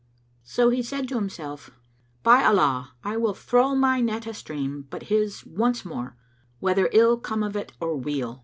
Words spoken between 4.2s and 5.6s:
a stream but his